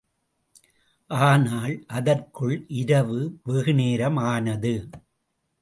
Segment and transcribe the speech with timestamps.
[1.09, 4.75] ஆனால், அதற்குள் இரவு வெகுநேரம் ஆனது.